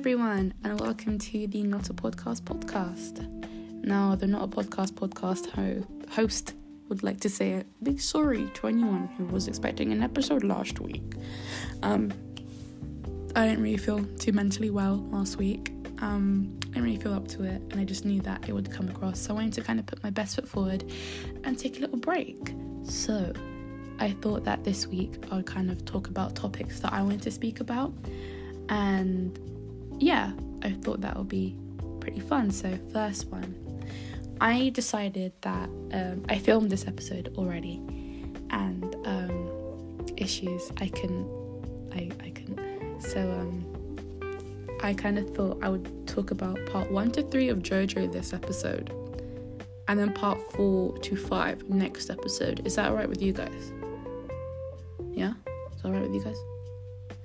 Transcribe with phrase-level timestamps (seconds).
[0.00, 3.20] everyone, and welcome to the Not a Podcast podcast.
[3.84, 6.54] Now, the Not a Podcast podcast ho- host
[6.88, 10.80] would like to say a big sorry to anyone who was expecting an episode last
[10.80, 11.16] week.
[11.82, 12.14] Um,
[13.36, 15.70] I didn't really feel too mentally well last week.
[15.98, 18.72] Um, I didn't really feel up to it, and I just knew that it would
[18.72, 19.20] come across.
[19.20, 20.82] So I wanted to kind of put my best foot forward
[21.44, 22.54] and take a little break.
[22.84, 23.34] So
[23.98, 27.30] I thought that this week I'd kind of talk about topics that I wanted to
[27.30, 27.92] speak about,
[28.70, 29.38] and
[30.00, 30.32] yeah,
[30.62, 31.56] I thought that would be
[32.00, 32.50] pretty fun.
[32.50, 33.54] So, first one,
[34.40, 37.76] I decided that um, I filmed this episode already,
[38.50, 41.28] and um, issues I couldn't,
[41.92, 43.02] I I couldn't.
[43.02, 43.98] So um,
[44.82, 48.32] I kind of thought I would talk about part one to three of JoJo this
[48.32, 48.92] episode,
[49.88, 52.66] and then part four to five next episode.
[52.66, 53.72] Is that alright with you guys?
[55.12, 55.34] Yeah,
[55.74, 56.49] is that alright with you guys?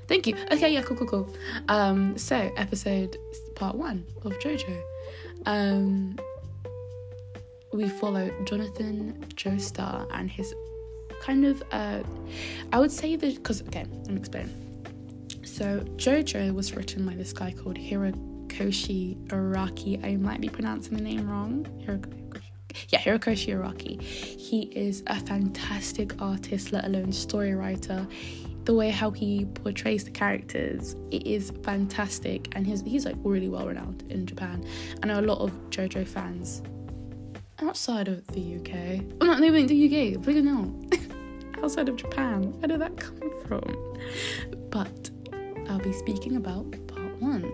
[0.08, 0.36] Thank you.
[0.52, 1.36] Okay, yeah, cool, cool, cool.
[1.68, 3.18] Um, so episode
[3.56, 4.82] part one of JoJo.
[5.46, 6.18] Um,
[7.74, 10.54] we follow Jonathan Joestar and his
[11.22, 12.04] kind of uh,
[12.72, 14.50] I would say that because okay, let me explain.
[15.44, 20.04] So JoJo was written by this guy called Hirokoshi Araki.
[20.06, 21.66] I might be pronouncing the name wrong.
[22.90, 24.02] Yeah, Hirokoshi Araki.
[24.02, 28.06] He is a fantastic artist, let alone story writer
[28.66, 32.48] the way how he portrays the characters it is fantastic.
[32.56, 34.66] And he's, he's like really well renowned in japan.
[35.02, 36.62] I know a lot of jojo fans
[37.62, 38.70] outside of the uk
[39.22, 40.78] i'm not even the uk but you know
[41.64, 43.98] outside of japan where did that come from?
[44.70, 45.10] But
[45.70, 47.46] i'll be speaking about part one.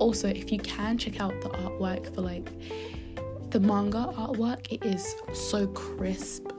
[0.00, 2.50] Also if you can check out the artwork for like
[3.50, 6.50] the manga artwork it is so crisp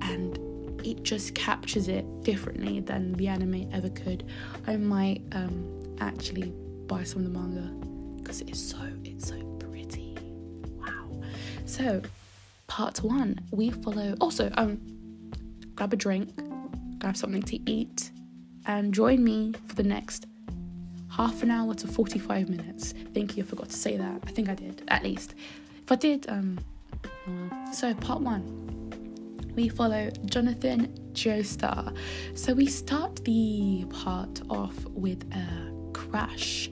[0.00, 0.38] and
[0.84, 4.24] it just captures it differently than the anime ever could.
[4.66, 6.52] I might um, actually
[6.86, 7.62] buy some of the manga
[8.22, 10.16] because it is so it's so pretty.
[10.76, 11.22] Wow.
[11.64, 12.02] So
[12.66, 14.14] part one, we follow.
[14.20, 14.80] Also, um,
[15.74, 16.30] grab a drink,
[16.98, 18.10] grab something to eat,
[18.66, 20.26] and join me for the next
[21.10, 22.92] half an hour to 45 minutes.
[23.14, 24.22] Thank you, I forgot to say that.
[24.26, 25.34] I think I did, at least.
[25.82, 26.58] If I did, um,
[27.72, 28.63] so part one
[29.54, 31.96] we follow Jonathan Joestar.
[32.34, 36.70] So we start the part off with a crash.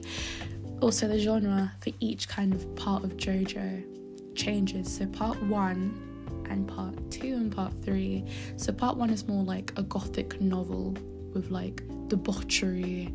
[0.81, 4.93] Also, the genre for each kind of part of JoJo changes.
[4.97, 8.25] So, part one and part two and part three.
[8.57, 10.97] So, part one is more like a gothic novel
[11.33, 13.13] with like debauchery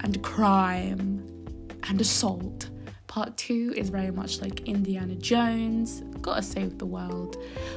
[0.00, 1.22] and crime
[1.88, 2.70] and assault.
[3.08, 7.36] Part two is very much like Indiana Jones, gotta save the world.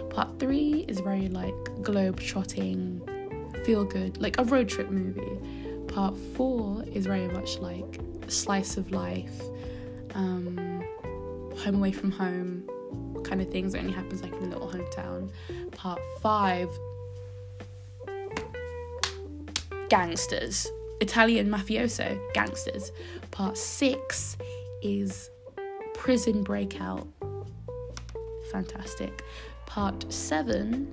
[0.10, 3.02] Part three is very like globe trotting,
[3.66, 5.40] feel good, like a road trip movie.
[5.88, 9.42] Part four is very much like slice of life,
[10.14, 10.84] um,
[11.58, 12.70] home away from home
[13.24, 15.32] kind of things that only happens like in a little hometown.
[15.72, 16.70] Part five,
[19.90, 20.68] gangsters,
[21.02, 22.92] Italian mafioso gangsters.
[23.32, 24.38] Part six
[24.82, 25.30] is
[25.96, 27.08] Prison Breakout.
[28.56, 29.22] Fantastic.
[29.66, 30.88] Part seven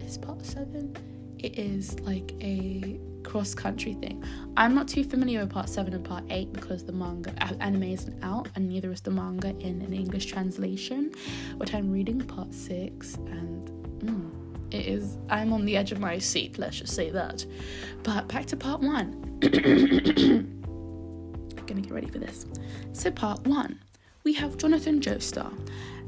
[0.00, 0.96] is part seven.
[1.38, 4.24] It is like a cross country thing.
[4.56, 8.24] I'm not too familiar with part seven and part eight because the manga anime isn't
[8.24, 11.12] out, and neither is the manga in an English translation.
[11.58, 13.68] But I'm reading part six, and
[14.00, 15.16] mm, it is.
[15.28, 16.58] I'm on the edge of my seat.
[16.58, 17.46] Let's just say that.
[18.02, 19.38] But back to part one.
[19.44, 19.50] I'm
[21.66, 22.46] gonna get ready for this.
[22.94, 23.78] So, part one,
[24.24, 25.52] we have Jonathan Joestar,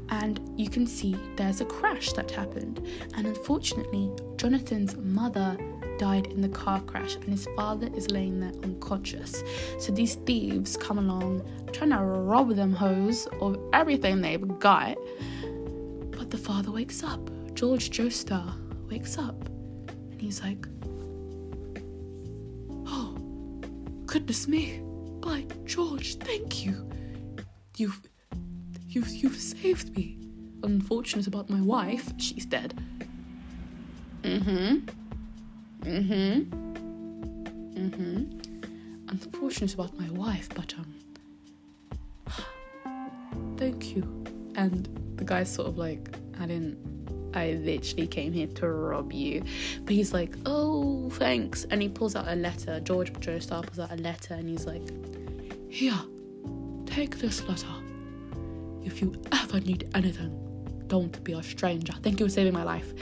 [0.09, 2.85] and you can see there's a crash that happened.
[3.15, 5.57] And unfortunately, Jonathan's mother
[5.97, 9.43] died in the car crash, and his father is laying there unconscious.
[9.79, 14.97] So, these thieves come along trying to rob them hoes of everything they've got.
[16.11, 17.29] But the father wakes up.
[17.53, 18.53] George Joestar
[18.89, 19.47] wakes up,
[20.11, 20.67] and he's like,
[22.87, 23.15] Oh,
[24.05, 24.81] goodness me
[25.19, 26.89] by George, thank you.
[27.77, 28.01] You've
[28.93, 30.17] you've you've saved me.
[30.63, 32.73] Unfortunate about my wife, she's dead.
[34.21, 34.77] Mm-hmm.
[35.81, 36.39] Mm-hmm.
[37.79, 39.09] Mm-hmm.
[39.09, 40.93] Unfortunate about my wife, but um
[43.57, 44.03] thank you.
[44.55, 44.87] And
[45.17, 46.77] the guy's sort of like, I didn't
[47.35, 49.43] I literally came here to rob you.
[49.85, 51.65] But he's like, oh, thanks.
[51.65, 52.79] And he pulls out a letter.
[52.79, 54.87] George Joestar pulls out a letter and he's like,
[55.69, 55.99] here,
[56.85, 57.82] take this letter.
[58.85, 60.39] If you ever need anything,
[60.87, 61.93] don't be a stranger.
[62.03, 62.93] Thank you for saving my life.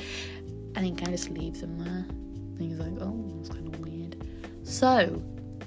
[0.76, 2.06] And then kind of just leaves him there.
[2.08, 4.16] And he's like, oh, that's kind of weird.
[4.64, 5.22] So,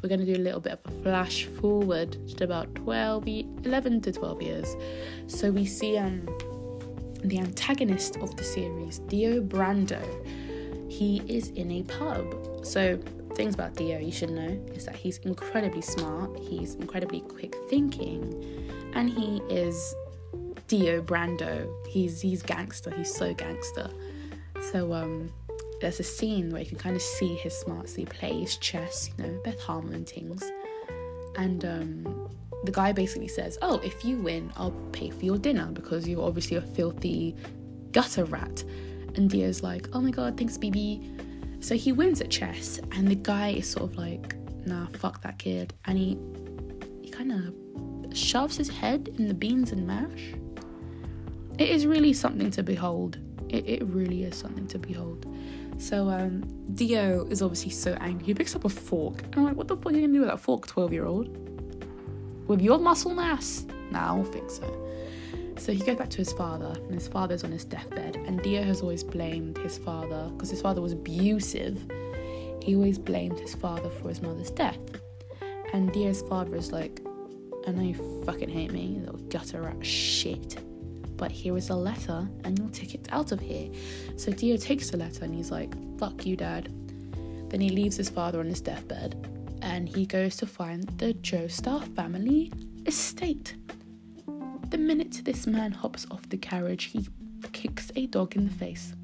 [0.05, 4.03] we're going to do a little bit of a flash forward to about 12, 11
[4.03, 4.77] to 12 years.
[5.29, 6.27] So we see um,
[7.25, 10.03] the antagonist of the series, Dio Brando.
[10.91, 12.67] He is in a pub.
[12.67, 12.99] So
[13.35, 18.71] things about Dio you should know is that he's incredibly smart, he's incredibly quick thinking,
[18.93, 19.95] and he is
[20.79, 21.73] Dio Brando.
[21.87, 22.91] He's he's gangster.
[22.91, 23.89] He's so gangster.
[24.73, 25.31] So um,
[25.81, 27.95] there's a scene where you can kind of see his smarts.
[27.95, 30.43] He plays chess, you know, Beth Harmon things,
[31.37, 32.29] and um,
[32.65, 36.27] the guy basically says, "Oh, if you win, I'll pay for your dinner because you're
[36.27, 37.37] obviously a filthy
[37.93, 38.65] gutter rat."
[39.15, 43.15] And Dio's like, "Oh my god, thanks, BB." So he wins at chess, and the
[43.15, 44.35] guy is sort of like,
[44.67, 46.19] "Nah, fuck that kid," and he
[47.01, 50.35] he kind of shoves his head in the beans and mash.
[51.59, 53.19] It is really something to behold.
[53.49, 55.27] It, it really is something to behold.
[55.79, 56.43] So um,
[56.75, 58.27] Dio is obviously so angry.
[58.27, 59.23] He picks up a fork.
[59.23, 61.07] And I'm like, what the fuck are you gonna do with that fork, 12 year
[61.07, 61.29] old?
[62.49, 63.65] With your muscle mass?
[63.91, 64.81] Nah, I don't think so.
[65.57, 68.17] So he goes back to his father, and his father's on his deathbed.
[68.17, 71.81] And Dio has always blamed his father because his father was abusive.
[72.63, 74.79] He always blamed his father for his mother's death.
[75.73, 77.01] And Dio's father is like,
[77.67, 80.59] I know you fucking hate me, you little gutter rat shit
[81.17, 83.71] but here is a letter and you'll take it out of here.
[84.17, 86.73] So Dio takes the letter and he's like, fuck you, dad.
[87.51, 89.29] Then he leaves his father on his deathbed
[89.63, 92.53] and he goes to find the Joestar family
[92.87, 93.55] estate.
[94.71, 97.07] The minute this man hops off the carriage, he
[97.53, 98.95] kicks a dog in the face.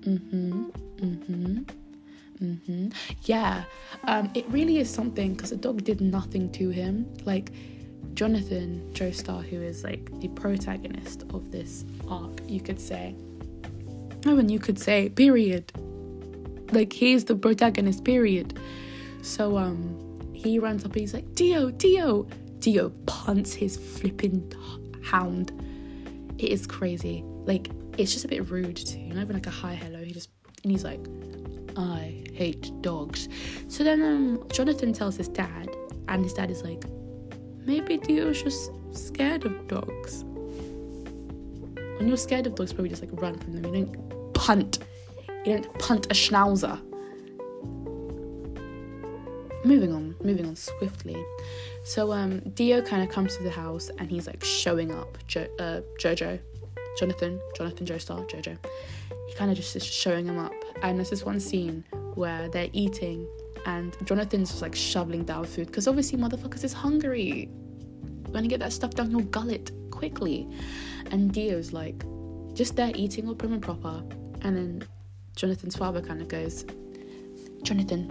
[0.00, 0.64] Mm hmm,
[1.04, 1.62] mm hmm.
[2.42, 2.88] Mm-hmm.
[3.22, 3.64] Yeah,
[4.04, 7.06] um, it really is something because the dog did nothing to him.
[7.24, 7.50] Like,
[8.16, 13.14] Jonathan Joestar, who is like the protagonist of this arc, you could say.
[14.24, 15.70] Oh, and you could say, period.
[16.72, 18.58] Like he's the protagonist, period.
[19.20, 20.02] So um
[20.32, 22.26] he runs up and he's like, Dio, Dio.
[22.58, 24.50] Dio punts his flipping
[25.04, 25.52] hound.
[26.38, 27.22] It is crazy.
[27.44, 28.98] Like it's just a bit rude too.
[28.98, 30.02] Not even like a hi hello.
[30.02, 30.30] He just
[30.62, 31.06] and he's like,
[31.76, 33.28] I hate dogs.
[33.68, 35.68] So then um Jonathan tells his dad,
[36.08, 36.82] and his dad is like,
[37.66, 40.24] maybe Dio's just scared of dogs.
[41.98, 43.74] When you're scared of dogs, probably just like run from them.
[43.74, 44.78] You don't punt.
[45.44, 46.80] You don't punt a schnauzer.
[49.64, 51.16] Moving on, moving on swiftly.
[51.82, 55.48] So um, Dio kind of comes to the house and he's like showing up jo-
[55.58, 56.38] uh, Jojo,
[56.98, 58.56] Jonathan, Jonathan Joestar, Jojo.
[59.26, 60.52] He kind of just is showing him up.
[60.82, 61.84] And there's this one scene
[62.14, 63.26] where they're eating
[63.66, 67.50] and Jonathan's just like shoveling down food because obviously motherfuckers is hungry.
[67.50, 70.48] You want to get that stuff down your gullet quickly.
[71.10, 72.04] And Dio's like
[72.54, 74.02] just there eating all prim and proper.
[74.42, 74.88] And then
[75.34, 76.64] Jonathan's father kind of goes,
[77.62, 78.08] Jonathan,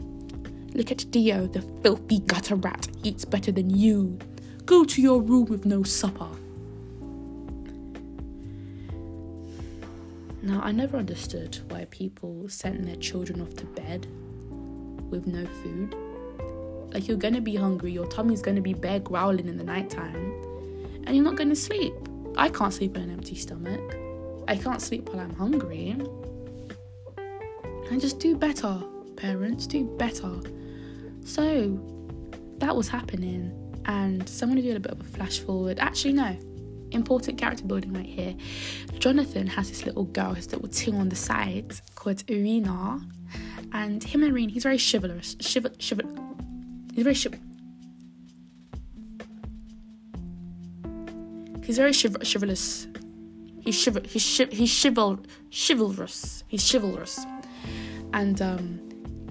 [0.73, 4.19] look at Dio, the filthy gutter rat, eats better than you.
[4.65, 6.29] Go to your room with no supper.
[10.41, 14.05] Now, I never understood why people sent their children off to bed
[15.09, 15.95] with no food.
[16.93, 20.33] Like you're gonna be hungry, your tummy's gonna be bare growling in the nighttime,
[21.05, 21.93] and you're not gonna sleep.
[22.37, 23.97] I can't sleep on an empty stomach.
[24.47, 25.95] I can't sleep while I'm hungry.
[27.89, 28.81] And just do better,
[29.15, 30.39] parents, do better.
[31.23, 31.79] So
[32.59, 33.51] that was happening,
[33.85, 35.79] and so I'm gonna do a bit of a flash forward.
[35.79, 36.35] Actually, no,
[36.91, 38.35] important character building right here.
[38.99, 43.01] Jonathan has this little girl, his little ting on the side called Erina,
[43.71, 45.35] and him and Irene, he's very chivalrous.
[45.35, 46.07] Chival, chival,
[46.93, 47.39] he's very chival.
[51.65, 52.87] He's very chiv- chivalrous.
[53.59, 56.43] He's chiv- he's chiv- he's chival- chivalrous.
[56.47, 57.25] He's chivalrous,
[58.13, 58.79] and um,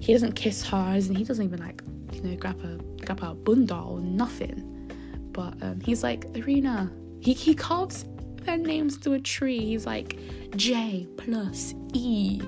[0.01, 3.33] he doesn't kiss her, and he doesn't even like you know grab her grab her
[3.33, 4.91] bunda or nothing.
[5.31, 6.91] But um, he's like Erina.
[7.21, 8.03] He he carves
[8.41, 9.59] their names to a tree.
[9.59, 10.19] He's like
[10.57, 12.41] J plus E.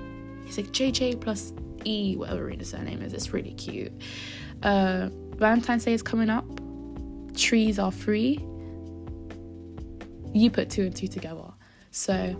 [0.44, 1.54] He's like JJ plus
[1.84, 3.12] E, whatever Erina's surname is.
[3.12, 3.92] It's really cute.
[4.62, 6.44] Uh, Valentine's Day is coming up.
[7.36, 8.44] Trees are free.
[10.34, 11.52] You put two and two together.
[11.90, 12.36] So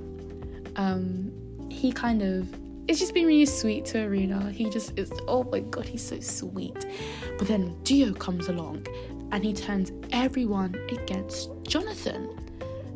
[0.76, 1.32] um,
[1.70, 2.48] he kind of
[2.88, 4.50] it's just been really sweet to Erina.
[4.50, 6.86] He just is oh my god, he's so sweet.
[7.38, 8.86] But then Dio comes along
[9.30, 12.37] and he turns everyone against Jonathan.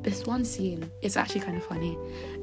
[0.03, 1.97] This one scene is actually kind of funny.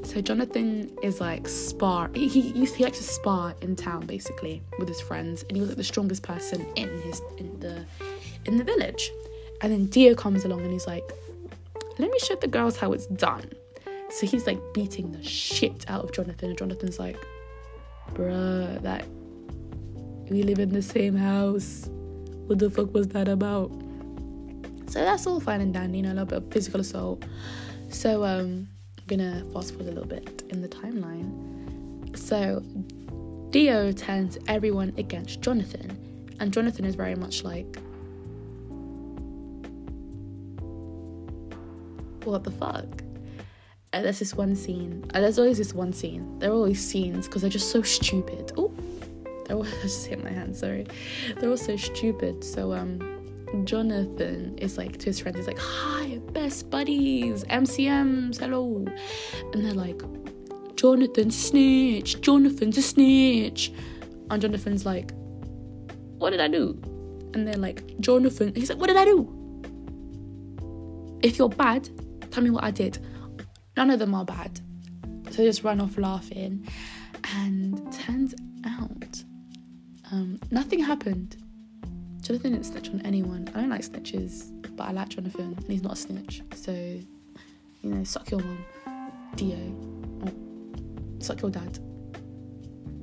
[0.04, 2.10] So Jonathan is like spar.
[2.13, 5.70] He, he, he likes to spar in town basically with his friends, and he was
[5.70, 7.86] like the strongest person in his in the
[8.46, 9.12] in the village.
[9.62, 11.04] And then Dio comes along and he's like,
[11.98, 13.51] "Let me show the girls how it's done."
[14.12, 17.18] So he's like beating the shit out of Jonathan, and Jonathan's like,
[18.13, 19.06] "Bruh, that
[20.30, 21.89] We live in the same house.
[22.46, 23.72] What the fuck was that about?
[24.89, 27.24] So that's all fine and dandy, you know, a little bit of physical assault.
[27.89, 28.67] So um
[28.98, 32.17] I'm gonna fast forward a little bit in the timeline.
[32.17, 32.63] So
[33.51, 37.77] Dio turns everyone against Jonathan, and Jonathan is very much like
[42.24, 42.86] what the fuck?
[43.93, 45.05] And there's this one scene.
[45.13, 46.39] And there's always this one scene.
[46.39, 48.51] There are always scenes because they're just so stupid.
[48.58, 48.72] Oh,
[49.50, 50.55] I just hit my hand.
[50.55, 50.88] Sorry,
[51.38, 52.43] they're all so stupid.
[52.43, 53.19] So um,
[53.63, 55.38] Jonathan is like to his friends.
[55.38, 58.86] He's like, "Hi, best buddies, MCMs, hello,"
[59.53, 60.01] and they're like,
[60.75, 62.22] "Jonathan snitch.
[62.22, 63.72] Jonathan's a snitch,"
[64.29, 65.12] and Jonathan's like,
[66.18, 66.79] "What did I do?"
[67.34, 69.36] And they're like, "Jonathan." He's like, "What did I do?"
[71.22, 71.89] If you're bad,
[72.32, 72.98] tell me what I did.
[73.75, 74.60] None of them are bad.
[75.32, 76.68] So they just run off laughing.
[77.36, 78.34] And turns
[78.65, 79.24] out,
[80.12, 81.36] um, nothing happened.
[82.30, 83.50] Jonathan didn't snitch on anyone.
[83.56, 86.44] I don't like snitches, but I like Jonathan, and he's not a snitch.
[86.54, 88.64] So, you know, suck your mom,
[89.34, 89.58] Dio.
[90.28, 90.32] Oh,
[91.18, 91.80] suck your dad.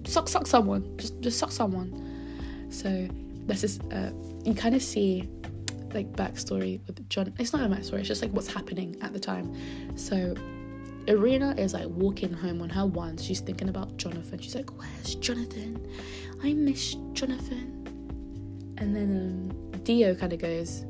[0.06, 0.96] Suck, suck someone.
[0.96, 2.68] Just, just suck someone.
[2.70, 3.08] So,
[3.46, 4.12] this is, uh,
[4.44, 5.28] you kind of see
[5.92, 7.34] like backstory with John.
[7.40, 7.98] It's not a backstory.
[7.98, 9.52] It's just like what's happening at the time.
[9.96, 10.36] So
[11.08, 13.24] Erina is like walking home on her ones.
[13.24, 14.38] She's thinking about Jonathan.
[14.38, 15.84] She's like, "Where's Jonathan?
[16.44, 17.85] I miss Jonathan."
[18.78, 20.84] And then um, Dio kind of goes,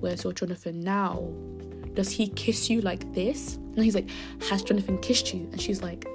[0.00, 1.28] "Where's your Jonathan now?
[1.94, 4.08] Does he kiss you like this?" And he's like,
[4.48, 6.06] "Has Jonathan kissed you?" And she's like,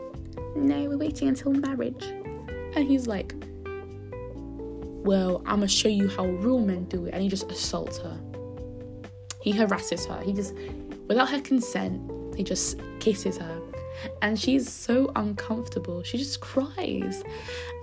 [0.56, 2.04] "No, we're waiting until marriage."
[2.76, 3.34] And he's like,
[5.04, 7.14] well, I'm gonna show you how real men do it.
[7.14, 8.20] And he just assaults her.
[9.42, 10.22] He harasses her.
[10.22, 10.54] He just,
[11.08, 13.62] without her consent, he just kisses her.
[14.22, 16.04] And she's so uncomfortable.
[16.04, 17.24] She just cries.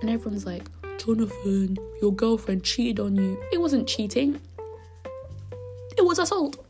[0.01, 3.41] And everyone's like, Jonathan, your girlfriend cheated on you.
[3.51, 4.39] It wasn't cheating,
[5.97, 6.63] it was assault.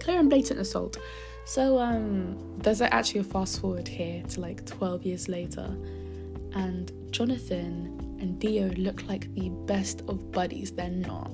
[0.00, 0.96] Clear and blatant assault.
[1.44, 5.76] So, um, there's actually a fast forward here to like 12 years later.
[6.54, 10.72] And Jonathan and Dio look like the best of buddies.
[10.72, 11.30] They're not.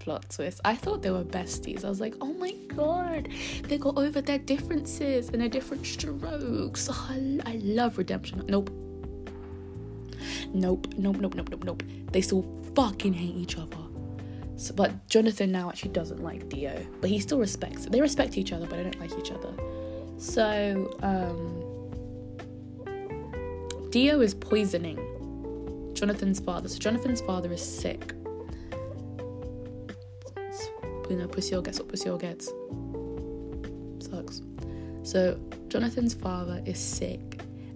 [0.00, 0.60] Plot twist.
[0.64, 1.84] I thought they were besties.
[1.84, 3.28] I was like, oh my god,
[3.64, 6.88] they got over their differences and their different strokes.
[6.90, 8.44] Oh, I, I love redemption.
[8.48, 8.70] Nope.
[10.52, 11.82] Nope, nope, nope, nope, nope, nope.
[12.12, 13.76] They still fucking hate each other.
[14.56, 17.86] So, but Jonathan now actually doesn't like Dio, but he still respects.
[17.86, 19.52] They respect each other, but they don't like each other.
[20.18, 21.74] So, um,
[23.90, 24.98] Dio is poisoning
[25.94, 26.68] Jonathan's father.
[26.68, 28.14] So Jonathan's father is sick.
[31.10, 32.46] you know, pussy gets what pussy gets.
[34.00, 34.42] Sucks.
[35.02, 37.33] So Jonathan's father is sick,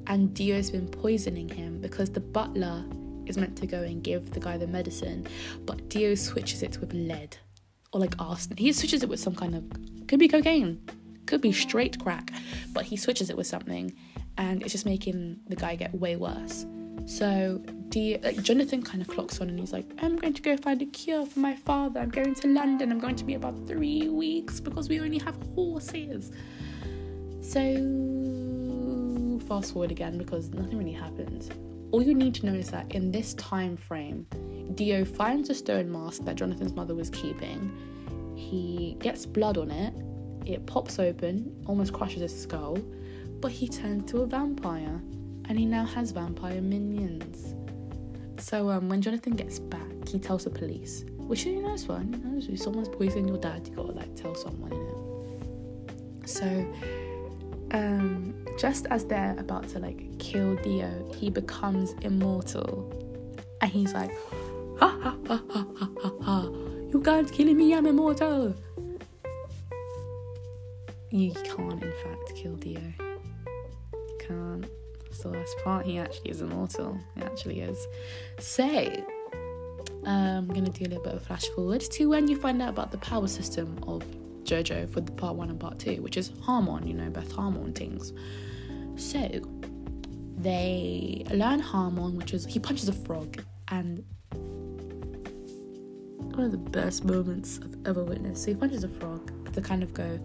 [0.09, 2.85] and Dio's been poisoning him because the butler
[3.27, 5.27] is meant to go and give the guy the medicine,
[5.65, 7.37] but Dio switches it with lead
[7.93, 8.59] or like arsenic.
[8.59, 9.65] He switches it with some kind of
[10.09, 10.81] could be cocaine,
[11.27, 12.33] could be straight crack,
[12.73, 13.95] but he switches it with something,
[14.39, 16.67] and it's just making the guy get way worse.
[17.07, 20.57] So D, like Jonathan kind of clocks on and he's like, I'm going to go
[20.57, 22.01] find a cure for my father.
[22.01, 22.93] I'm going to London.
[22.93, 26.31] I'm going to be about three weeks because we only have horses.
[27.41, 27.61] So
[29.49, 31.51] fast forward again because nothing really happens.
[31.91, 34.27] All you need to know is that in this time frame,
[34.75, 37.73] Dio finds a stone mask that Jonathan's mother was keeping.
[38.37, 39.95] He gets blood on it.
[40.47, 42.77] It pops open, almost crushes his skull,
[43.41, 45.01] but he turns to a vampire
[45.49, 47.55] and he now has vampire minions.
[48.39, 52.13] So um, when Jonathan gets back, he tells the police, which is a nice one.
[52.13, 56.29] You know, if someone's poisoning your dad, you gotta like tell someone in it.
[56.29, 56.45] So
[57.73, 62.93] um, just as they're about to like kill Dio, he becomes immortal,
[63.61, 64.11] and he's like,
[64.79, 66.43] ha ha ha ha ha ha ha!
[66.91, 67.75] You guys killing me?
[67.75, 68.55] I'm immortal.
[71.11, 72.81] You can't, in fact, kill Dio.
[73.01, 74.67] You can't
[75.23, 76.99] the last part, he actually is immortal.
[77.15, 77.87] He actually is.
[78.39, 78.65] So,
[80.05, 82.71] um, I'm gonna do a little bit of flash forward to when you find out
[82.71, 84.03] about the power system of
[84.49, 87.73] JoJo for the part one and part two, which is Hamon, you know, Beth Harmon
[87.73, 88.13] things.
[88.97, 89.29] So,
[90.37, 94.05] they learn Hamon, which is he punches a frog, and
[96.39, 98.45] one of the best moments I've ever witnessed.
[98.45, 100.21] So he punches a frog to kind of go,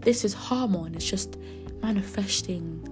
[0.00, 0.94] this is Hamon.
[0.94, 1.36] It's just
[1.82, 2.82] manifesting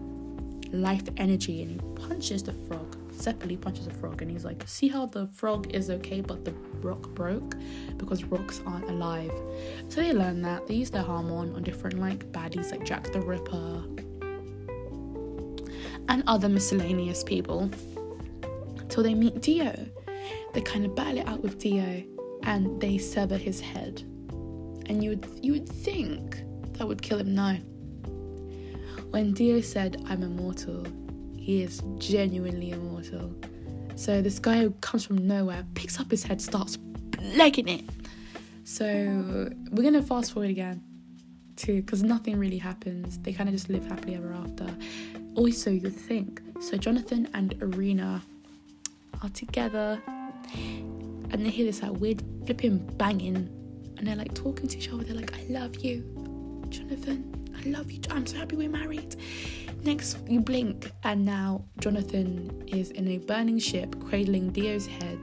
[0.70, 2.89] life energy and he punches the frog.
[3.20, 6.52] Separately punches a frog and he's like, See how the frog is okay, but the
[6.80, 7.54] rock broke
[7.98, 9.32] because rocks aren't alive.
[9.88, 10.66] So they learn that.
[10.66, 13.84] They use their Hamon on different like baddies like Jack the Ripper
[16.08, 17.70] and other miscellaneous people.
[18.88, 19.72] till they meet Dio.
[20.54, 22.02] They kind of battle it out with Dio
[22.42, 24.00] and they sever his head.
[24.86, 26.42] And you would you would think
[26.78, 27.34] that would kill him.
[27.34, 27.58] No.
[29.10, 30.86] When Dio said, I'm immortal,
[31.50, 33.34] he is genuinely immortal.
[33.96, 36.78] So this guy who comes from nowhere picks up his head, starts
[37.20, 37.84] legging it.
[38.62, 40.80] So we're gonna fast forward again
[41.56, 43.18] to because nothing really happens.
[43.18, 44.68] They kind of just live happily ever after.
[45.34, 46.76] Also, you'd think so.
[46.76, 48.22] Jonathan and Erina
[49.20, 50.00] are together,
[51.32, 53.48] and they hear this like weird flipping banging,
[53.96, 55.02] and they're like talking to each other.
[55.02, 55.96] They're like, "I love you,
[56.68, 57.18] Jonathan.
[57.58, 57.98] I love you.
[58.08, 59.16] I'm so happy we're married."
[59.82, 65.18] Next, you blink, and now Jonathan is in a burning ship, cradling Dio's head,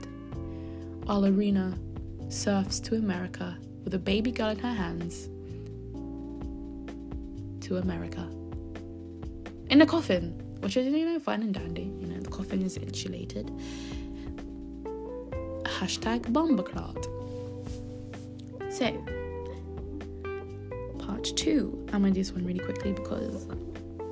[1.04, 1.78] while Erina
[2.28, 5.28] surfs to America with a baby girl in her hands.
[7.66, 8.28] To America.
[9.70, 11.92] In a coffin, which is, you know, fine and dandy.
[12.00, 13.52] You know, the coffin is insulated.
[15.62, 17.04] Hashtag bomboclat.
[18.72, 18.92] So,
[20.98, 21.86] part two.
[21.92, 23.46] I'm gonna do this one really quickly because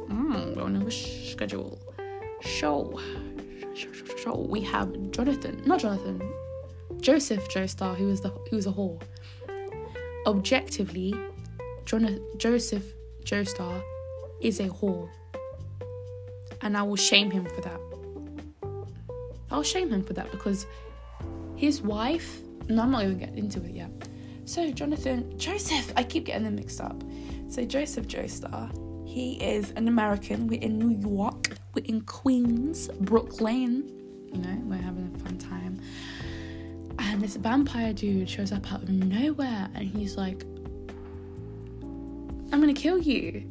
[0.09, 1.79] mm, on a schedule.
[2.41, 3.01] Show.
[3.75, 4.47] Show, show, show.
[4.49, 6.23] We have Jonathan, not Jonathan,
[7.01, 9.03] Joseph Joestar, who was the who was a whore.
[10.27, 11.15] Objectively,
[11.85, 12.85] Jonathan, Joseph
[13.25, 13.83] Joestar
[14.41, 15.11] is a whore,
[16.63, 17.81] and I will shame him for that.
[19.51, 20.67] I'll shame him for that because
[21.57, 22.41] his wife.
[22.69, 23.91] No, I'm not even getting into it yet.
[24.45, 27.03] So Jonathan Joseph, I keep getting them mixed up.
[27.49, 28.71] So Joseph Joestar,
[29.17, 30.47] he is an American.
[30.47, 31.57] We're in New York.
[31.73, 33.91] We're in Queens, Brooklyn.
[34.31, 35.81] You know, we're having a fun time.
[36.99, 40.43] And this vampire dude shows up out of nowhere and he's like,
[42.53, 43.51] I'm gonna kill you.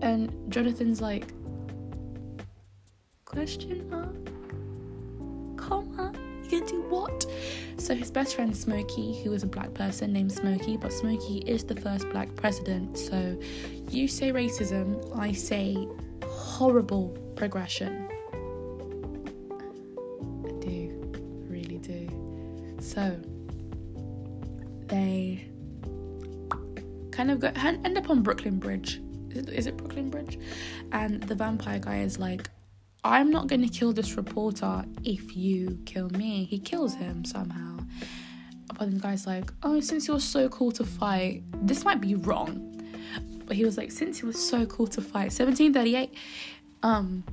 [0.00, 1.26] And Jonathan's like,
[3.26, 4.33] question mark?
[7.84, 11.64] So his best friend Smokey, who is a black person named Smokey, but Smokey is
[11.64, 12.96] the first black president.
[12.96, 13.38] So
[13.90, 15.86] you say racism, I say
[16.24, 18.08] horrible progression.
[20.46, 21.12] I do,
[21.46, 22.08] really do.
[22.80, 23.20] So
[24.86, 25.46] they
[27.10, 29.02] kind of go end up on Brooklyn Bridge.
[29.28, 30.38] Is it, is it Brooklyn Bridge?
[30.90, 32.48] And the vampire guy is like,
[33.04, 36.44] I'm not going to kill this reporter if you kill me.
[36.44, 37.73] He kills him somehow.
[38.78, 42.70] Then the guy's like, oh, since you're so cool to fight, this might be wrong.
[43.46, 46.14] But he was like, since he was so cool to fight, 1738,
[46.82, 47.24] um,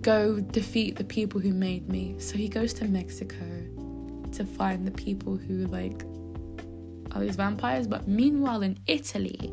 [0.00, 2.14] go defeat the people who made me.
[2.18, 3.44] So he goes to Mexico
[4.32, 6.04] to find the people who like
[7.12, 7.86] are these vampires.
[7.86, 9.52] But meanwhile, in Italy,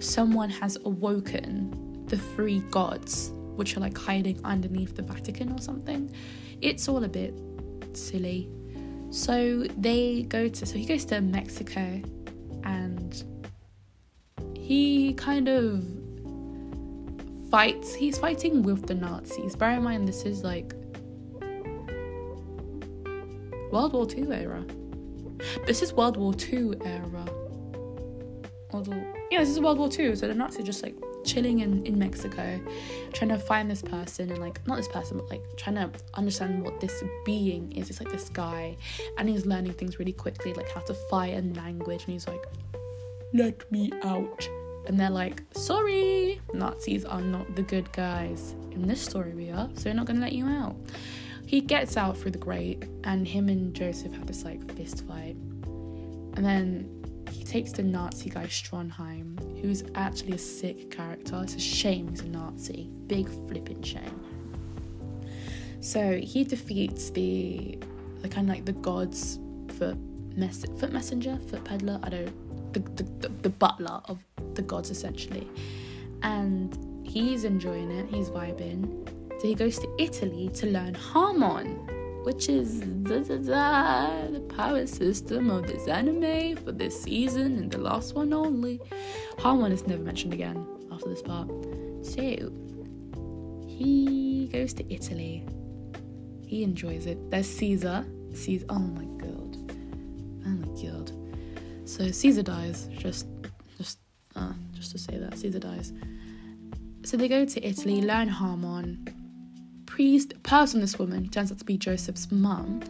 [0.00, 6.14] someone has awoken the three gods, which are like hiding underneath the Vatican or something.
[6.60, 7.34] It's all a bit
[7.96, 8.48] silly.
[9.10, 12.02] So they go to, so he goes to Mexico
[12.64, 13.24] and
[14.56, 15.84] he kind of
[17.50, 19.54] fights, he's fighting with the Nazis.
[19.54, 20.74] Bear in mind, this is like
[23.70, 24.64] World War II era.
[25.66, 27.24] This is World War II era.
[28.72, 30.16] World War, yeah, this is World War II.
[30.16, 32.60] So the Nazis just like chilling in, in Mexico,
[33.12, 36.62] trying to find this person and like not this person, but like trying to understand
[36.62, 37.90] what this being is.
[37.90, 38.76] It's like this guy,
[39.18, 42.04] and he's learning things really quickly, like how to fight and language.
[42.04, 42.44] And he's like,
[43.32, 44.48] "Let me out."
[44.86, 48.54] And they're like, "Sorry, Nazis are not the good guys.
[48.72, 49.68] In this story, we are.
[49.74, 50.76] So we're not gonna let you out."
[51.46, 55.36] He gets out through the grate, and him and Joseph have this like fist fight,
[56.34, 57.03] and then he
[57.54, 59.28] takes the Nazi guy Stroheim,
[59.62, 61.38] who's actually a sick character.
[61.40, 62.90] It's a shame he's a Nazi.
[63.06, 64.20] Big flipping shame.
[65.78, 67.78] So he defeats the
[68.22, 69.38] the kind of like the gods
[69.78, 69.96] foot
[70.34, 72.00] mess foot messenger, foot peddler.
[72.02, 74.18] I don't the, the, the, the butler of
[74.54, 75.48] the gods essentially,
[76.24, 78.06] and he's enjoying it.
[78.08, 79.08] He's vibing.
[79.40, 81.83] So he goes to Italy to learn Hamon,
[82.24, 87.70] which is da, da, da, the power system of this anime for this season and
[87.70, 88.80] the last one only.
[89.38, 91.48] Hamon is never mentioned again after this part.
[92.02, 92.50] So
[93.68, 95.46] he goes to Italy.
[96.46, 97.30] He enjoys it.
[97.30, 98.06] There's Caesar.
[98.32, 98.66] Caesar.
[98.70, 99.72] Oh my god.
[100.46, 101.12] Oh my god.
[101.84, 102.88] So Caesar dies.
[102.96, 103.26] Just,
[103.76, 103.98] just,
[104.34, 105.92] uh, just to say that Caesar dies.
[107.04, 109.13] So they go to Italy, learn Hamon
[109.94, 112.80] priest person this woman turns out to be Joseph's mum.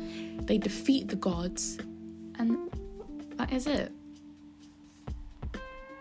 [0.47, 1.77] They defeat the gods,
[2.39, 2.57] and
[3.37, 3.93] that is it.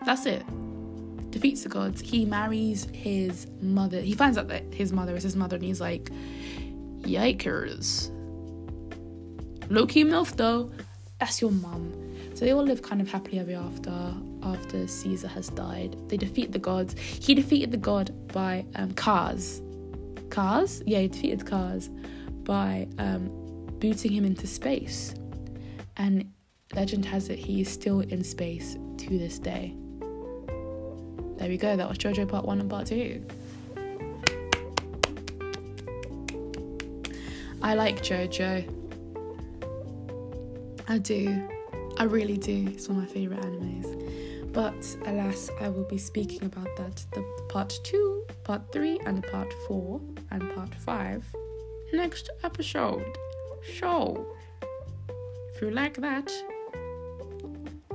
[0.06, 0.42] That's it.
[1.30, 2.00] defeats the gods.
[2.00, 4.00] He marries his mother.
[4.00, 6.08] He finds out that his mother is his mother, and he's like,
[7.00, 8.08] "Yikers!"
[9.68, 10.70] Low key milf though.
[11.20, 11.92] That's your mum.
[12.32, 14.14] So they all live kind of happily ever after.
[14.42, 16.98] After Caesar has died, they defeat the gods.
[16.98, 19.60] He defeated the god by um, Kars.
[20.34, 20.82] Kars?
[20.84, 21.90] Yeah, he defeated Kars
[22.42, 23.30] by um,
[23.78, 25.14] booting him into space.
[25.96, 26.32] And
[26.74, 29.76] legend has it he is still in space to this day.
[31.36, 33.24] There we go, that was JoJo part one and part two.
[37.62, 38.68] I like JoJo.
[40.88, 41.48] I do.
[41.96, 42.66] I really do.
[42.72, 44.52] It's one of my favourite animes.
[44.52, 49.52] But alas, I will be speaking about that the part two, part three, and part
[49.66, 51.24] four, and part five
[51.92, 53.16] next episode.
[53.78, 54.26] So,
[55.54, 56.32] if you like that,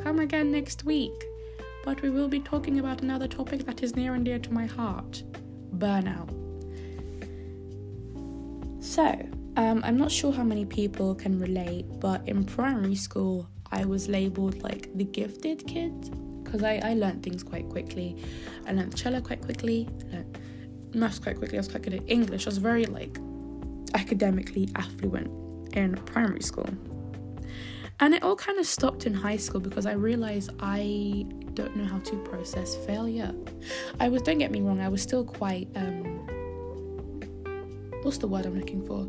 [0.04, 1.26] come again next week.
[1.86, 4.65] But we will be talking about another topic that is near and dear to my
[4.65, 5.24] heart
[5.78, 6.30] burnout.
[8.84, 9.06] So,
[9.56, 14.08] um, I'm not sure how many people can relate, but in primary school, I was
[14.08, 15.94] labeled like the gifted kid
[16.44, 18.18] because I, I learned things quite quickly.
[18.65, 20.39] I learned cello quite quickly, learned
[20.93, 22.47] maths quite quickly, I was quite good at English.
[22.47, 23.17] I was very like
[23.93, 25.30] academically affluent
[25.75, 26.69] in primary school.
[28.02, 31.86] And it all kind of stopped in high school because I realized I don't know
[31.86, 33.34] how to process failure.
[33.99, 36.04] I was, don't get me wrong, I was still quite, um,
[38.04, 39.06] what's the word I'm looking for?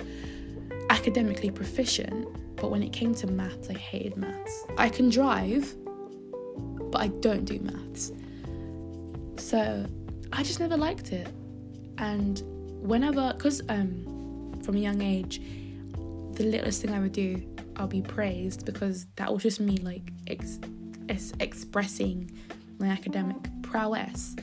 [0.90, 4.64] Academically proficient, but when it came to maths, I hated maths.
[4.76, 5.72] I can drive,
[6.90, 8.12] but I don't do maths.
[9.36, 9.86] So
[10.32, 11.28] I just never liked it.
[12.00, 12.42] And
[12.80, 15.40] whenever, because um, from a young age,
[16.32, 20.10] the littlest thing I would do, I'll be praised because that was just me like
[20.26, 20.58] ex-
[21.08, 22.30] ex- expressing
[22.78, 24.34] my academic prowess.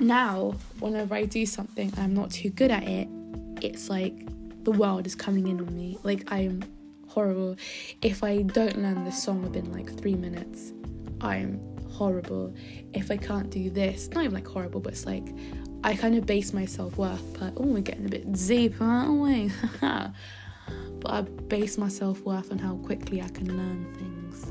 [0.00, 3.08] Now, whenever I do something I'm not too good at it,
[3.62, 4.26] it's like
[4.64, 5.98] the world is coming in on me.
[6.02, 6.64] Like I'm
[7.08, 7.56] horrible.
[8.02, 10.72] If I don't learn this song within like three minutes,
[11.20, 11.60] I'm
[11.92, 12.52] horrible.
[12.92, 15.28] If I can't do this, not even like horrible, but it's like
[15.84, 17.38] I kind of base my self worth.
[17.38, 19.52] But oh, we're getting a bit deep, aren't we?
[19.80, 24.46] but I base my self worth on how quickly I can learn things.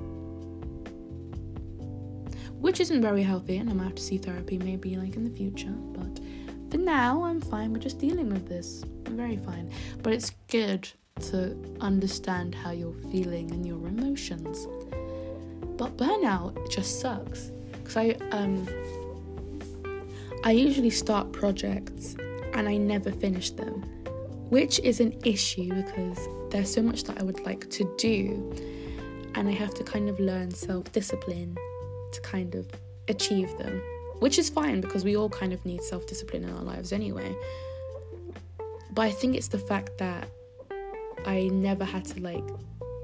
[2.51, 5.35] Which isn't very healthy, and I might have to see therapy maybe like in the
[5.35, 5.71] future.
[5.71, 6.21] But
[6.69, 8.83] for now, I'm fine with just dealing with this.
[9.07, 9.71] I'm very fine.
[10.03, 10.87] But it's good
[11.31, 14.67] to understand how you're feeling and your emotions.
[15.77, 17.51] But burnout just sucks.
[17.71, 18.67] Because I um
[20.45, 22.17] I usually start projects
[22.53, 23.81] and I never finish them,
[24.49, 28.53] which is an issue because there's so much that I would like to do,
[29.35, 31.55] and I have to kind of learn self discipline
[32.11, 32.67] to kind of
[33.07, 33.81] achieve them,
[34.19, 37.33] which is fine because we all kind of need self discipline in our lives anyway.
[38.91, 40.27] But I think it's the fact that
[41.25, 42.43] I never had to like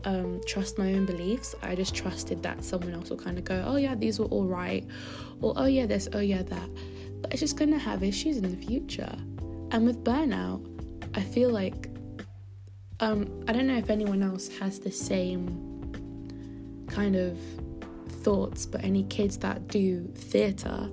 [0.03, 1.55] um, trust my own beliefs.
[1.61, 4.45] I just trusted that someone else will kind of go, oh yeah, these were all
[4.45, 4.85] right,
[5.39, 6.69] or oh yeah, this, oh yeah, that
[7.21, 9.15] but it's just going to have issues in the future.
[9.71, 10.65] And with burnout,
[11.15, 11.89] I feel like
[12.99, 15.65] um, I don't know if anyone else has the same
[16.87, 17.37] kind of
[18.23, 20.89] thoughts, but any kids that do theatre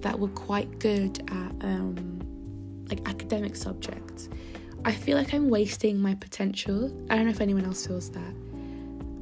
[0.00, 4.28] that were quite good at um, like academic subjects,
[4.84, 6.86] I feel like I'm wasting my potential.
[7.10, 8.34] I don't know if anyone else feels that,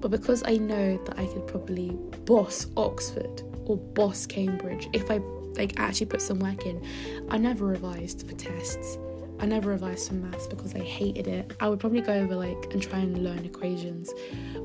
[0.00, 1.90] but because I know that I could probably
[2.24, 5.20] boss Oxford or boss Cambridge if I
[5.56, 6.82] like actually put some work in.
[7.28, 8.98] I never revised for tests.
[9.40, 11.56] I never revised for maths because I hated it.
[11.60, 14.12] I would probably go over like and try and learn equations,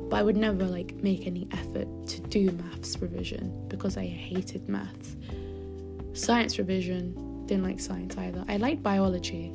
[0.10, 4.68] but I would never like make any effort to do maths revision because I hated
[4.68, 5.16] maths.
[6.12, 8.44] Science revision, didn't like science either.
[8.50, 9.54] I liked biology.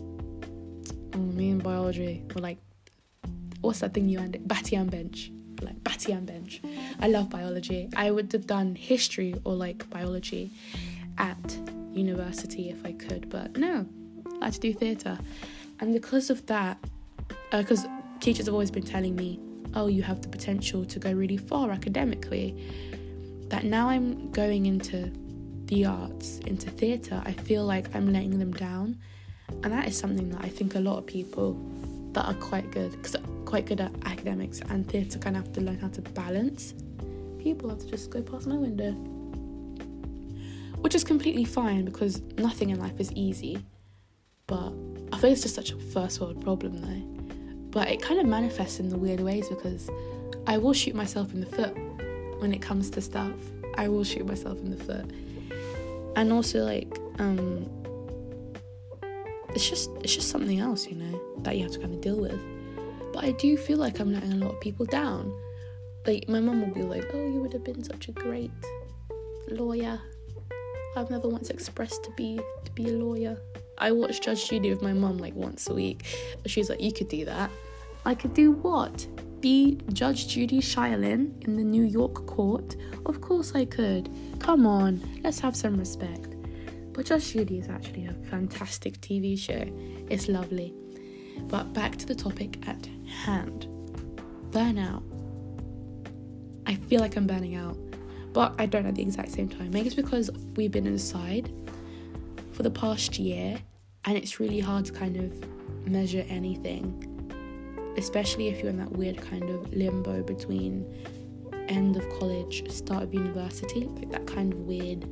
[1.14, 2.58] Oh, me and biology were like,
[3.60, 4.38] what's that thing you end?
[4.46, 5.32] Batian bench.
[5.60, 6.62] Like Batian bench.
[6.98, 7.90] I love biology.
[7.94, 10.50] I would have done history or like biology
[11.20, 11.58] at
[11.92, 13.86] university if I could, but no,
[14.40, 15.18] I had to do theatre.
[15.78, 16.78] And because of that,
[17.52, 19.38] because uh, teachers have always been telling me,
[19.74, 22.48] oh, you have the potential to go really far academically,
[23.48, 25.12] that now I'm going into
[25.66, 28.98] the arts, into theatre, I feel like I'm letting them down.
[29.62, 31.60] And that is something that I think a lot of people
[32.12, 35.60] that are quite good, because quite good at academics and theatre kind of have to
[35.60, 36.74] learn how to balance.
[37.38, 38.94] People have to just go past my window
[40.80, 43.64] which is completely fine because nothing in life is easy.
[44.46, 44.72] But
[45.12, 47.24] I think it's just such a first world problem though.
[47.70, 49.88] But it kind of manifests in the weird ways because
[50.46, 51.76] I will shoot myself in the foot
[52.40, 53.32] when it comes to stuff.
[53.76, 55.06] I will shoot myself in the foot.
[56.16, 57.68] and also like um
[59.54, 62.16] it's just it's just something else you know that you have to kind of deal
[62.16, 62.40] with
[63.12, 65.32] but i do feel like i'm letting a lot of people down
[66.06, 68.50] like my mum will be like oh you would have been such a great
[69.48, 70.00] lawyer
[70.96, 73.38] i've never once expressed to be to be a lawyer.
[73.78, 76.04] I watch judge judy with my mum like once a week.
[76.46, 77.50] She's like you could do that.
[78.04, 79.06] I could do what?
[79.40, 82.76] Be judge judy Sheindlin in the new york court?
[83.06, 84.10] Of course i could.
[84.38, 86.34] Come on let's have some respect.
[86.92, 89.64] But Judge Judy is actually a fantastic TV show.
[90.10, 90.74] It's lovely.
[91.44, 92.88] But back to the topic at
[93.24, 93.68] hand.
[94.50, 95.02] Burnout.
[96.66, 97.78] I feel like I'm burning out,
[98.32, 99.70] but I don't at the exact same time.
[99.70, 101.52] Maybe it's because we've been inside
[102.52, 103.58] for the past year
[104.04, 109.20] and it's really hard to kind of measure anything, especially if you're in that weird
[109.20, 110.86] kind of limbo between
[111.68, 115.06] end of college, start of university, like that kind of weird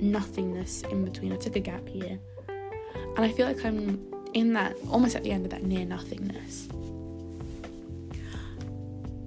[0.00, 1.32] nothingness in between.
[1.32, 2.18] I took a gap year.
[2.48, 6.68] And I feel like I'm in that, almost at the end of that near nothingness.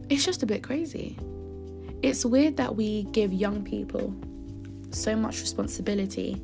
[0.10, 1.18] It's just a bit crazy.
[2.02, 4.16] It's weird that we give young people
[4.92, 6.42] so much responsibility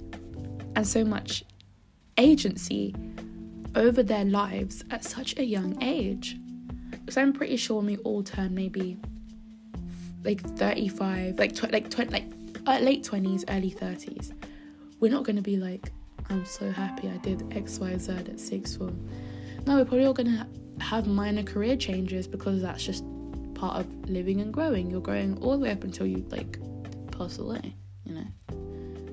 [0.76, 1.46] and so much
[2.18, 2.94] agency
[3.76, 6.38] over their lives at such a young age.
[6.90, 8.98] Because I'm pretty sure when we all turn maybe
[10.24, 12.26] like 35, like tw- like tw- like
[12.68, 14.34] uh, late 20s, early 30s,
[15.00, 15.92] we're not going to be like,
[16.30, 19.08] I'm so happy I did X, Y, Z at sixth form.
[19.66, 20.48] No, we're probably all going to ha-
[20.80, 23.04] have minor career changes because that's just
[23.66, 24.92] part of living and growing.
[24.92, 26.60] You're growing all the way up until you like
[27.12, 27.76] pass away,
[28.06, 28.28] you know.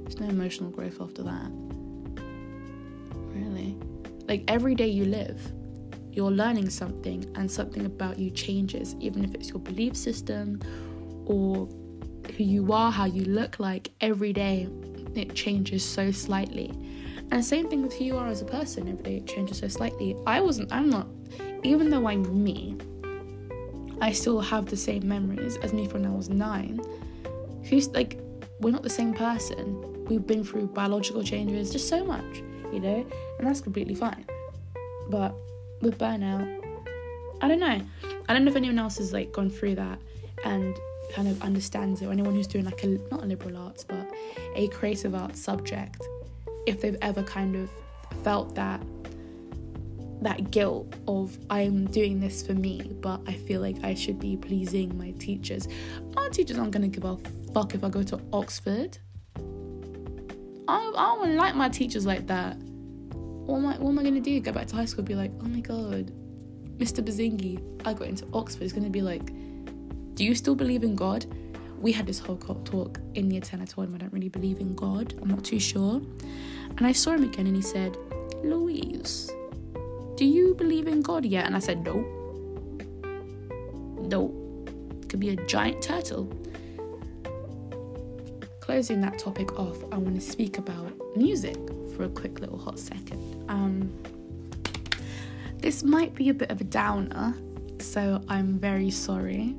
[0.03, 1.51] There's no emotional growth after that.
[3.35, 3.79] Really.
[4.29, 5.41] Like every day you live,
[6.13, 10.61] you're learning something and something about you changes, even if it's your belief system
[11.25, 11.67] or
[12.37, 14.69] who you are, how you look like every day,
[15.15, 16.71] it changes so slightly.
[17.31, 19.69] And same thing with who you are as a person, every day it changes so
[19.69, 20.15] slightly.
[20.27, 21.07] I wasn't, I'm not,
[21.63, 22.77] even though I'm me,
[24.03, 26.81] I still have the same memories as me from when I was nine.
[27.63, 28.19] Who's like,
[28.59, 30.05] we're not the same person.
[30.07, 33.07] We've been through biological changes, just so much, you know,
[33.39, 34.27] and that's completely fine.
[35.09, 35.37] But
[35.81, 36.61] with burnout,
[37.41, 37.81] I don't know.
[38.29, 40.01] I don't know if anyone else has like gone through that
[40.45, 40.77] and
[41.13, 44.11] kind of understands it, or anyone who's doing like a not a liberal arts but
[44.57, 46.03] a creative arts subject,
[46.67, 47.71] if they've ever kind of
[48.25, 48.83] felt that
[50.23, 54.37] that guilt of I'm doing this for me, but I feel like I should be
[54.37, 55.69] pleasing my teachers.
[56.15, 57.17] My teachers aren't gonna give a
[57.53, 58.99] fuck if I go to Oxford.
[60.69, 62.57] I, I don't like my teachers like that.
[62.57, 64.39] What am I what am I gonna do?
[64.41, 66.13] Go back to high school be like, oh my god,
[66.79, 67.05] Mr.
[67.05, 68.63] Bazingi, I got into Oxford.
[68.63, 69.27] It's gonna be like,
[70.15, 71.27] do you still believe in God?
[71.79, 73.61] We had this whole talk in year 10.
[73.61, 75.15] I told him I don't really believe in God.
[75.21, 76.01] I'm not too sure.
[76.77, 77.97] And I saw him again and he said,
[78.45, 79.31] Louise,
[80.17, 81.47] do you believe in God yet?
[81.47, 82.01] And I said, no.
[83.99, 84.29] No.
[85.09, 86.33] Could be a giant turtle.
[88.61, 91.57] Closing that topic off, I want to speak about music
[91.97, 93.45] for a quick little hot second.
[93.49, 93.93] Um,
[95.59, 97.35] this might be a bit of a downer,
[97.81, 99.55] so I'm very sorry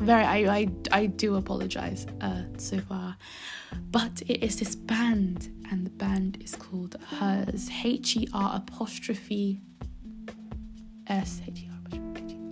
[0.00, 3.16] very I, I I do apologize uh so far
[3.90, 9.60] but it is this band and the band is called Her's h-e-r apostrophe
[11.06, 12.00] s h-e-r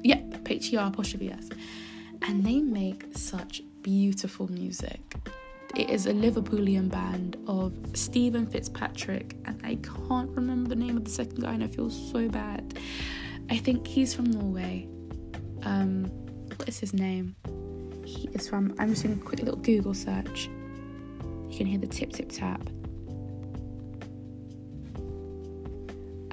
[0.03, 1.49] yeah h-e-r apostrophe s
[2.23, 5.01] and they make such beautiful music
[5.75, 11.05] it is a liverpoolian band of stephen fitzpatrick and i can't remember the name of
[11.05, 12.79] the second guy and i feel so bad
[13.51, 14.89] i think he's from norway
[15.65, 16.11] um
[16.59, 17.37] what is his name?
[18.05, 20.49] He is from, I'm just doing a quick little Google search.
[21.57, 22.61] You can hear the tip tip tap.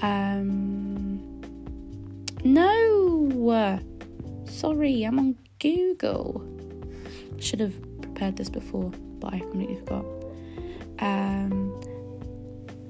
[0.01, 1.41] Um,
[2.43, 3.79] no,
[4.43, 6.45] sorry, I'm on Google.
[7.39, 10.03] Should have prepared this before, but I completely forgot.
[10.99, 11.71] Um,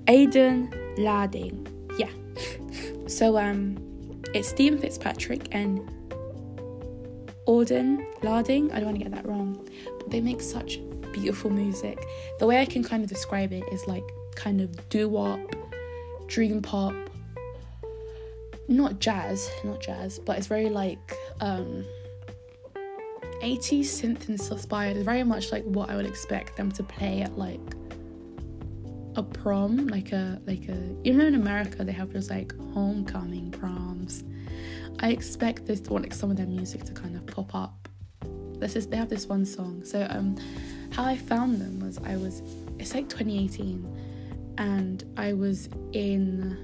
[0.07, 1.67] Aiden Larding,
[1.99, 2.09] yeah.
[3.07, 3.77] So um,
[4.33, 5.81] it's Stephen Fitzpatrick and
[7.47, 9.69] Audun Laading, I don't want to get that wrong,
[9.99, 10.79] but they make such
[11.13, 11.97] beautiful music.
[12.39, 14.03] The way I can kind of describe it is like
[14.35, 15.39] kind of doo wop,
[16.27, 16.93] dream pop,
[18.67, 21.85] not jazz, not jazz, but it's very like um
[23.41, 24.97] 80s synth inspired.
[24.97, 27.61] Very much like what I would expect them to play at like
[29.15, 33.51] a prom, like a like a you know in America they have those like homecoming
[33.51, 34.23] proms
[34.99, 37.89] I expect this one, like some of their music to kind of pop up.
[38.59, 39.83] This is they have this one song.
[39.83, 40.37] So um,
[40.93, 42.43] how I found them was I was
[42.77, 46.57] it's like 2018 and I was in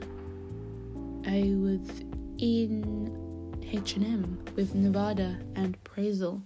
[1.25, 2.03] I was
[2.37, 6.41] in H&M with Nevada and Prazel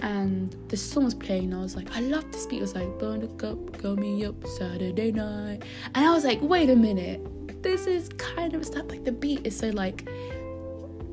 [0.00, 2.58] and the song was playing and I was like I love this beat.
[2.58, 5.62] It was like burn a cup call me up Saturday night.
[5.94, 7.62] And I was like wait a minute.
[7.62, 10.06] This is kind of stuff like the beat is so like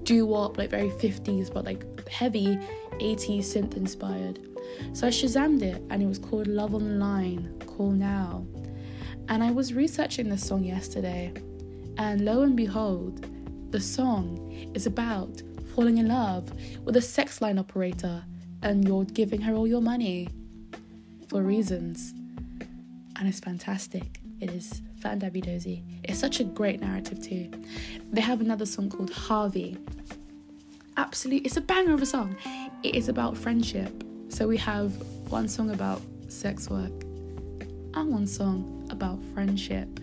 [0.04, 2.58] doo wop like very 50s but like heavy
[3.00, 4.53] 80s synth inspired
[4.94, 8.46] so I shazammed it and it was called Love Online, Call Now
[9.30, 11.34] and I was researching this song yesterday
[11.98, 13.26] and lo and behold
[13.72, 15.42] the song is about
[15.76, 16.52] falling in love
[16.84, 18.24] with a sex line operator
[18.62, 20.30] and you're giving her all your money
[21.28, 22.14] for reasons.
[23.16, 24.20] And it's fantastic.
[24.40, 25.84] It is fan Dozy.
[26.04, 27.50] It's such a great narrative too.
[28.12, 29.78] They have another song called Harvey.
[30.96, 32.36] Absolutely, it's a banger of a song.
[32.84, 34.04] It is about friendship.
[34.34, 34.92] So we have
[35.30, 36.92] one song about sex work
[37.94, 40.00] and one song about friendship.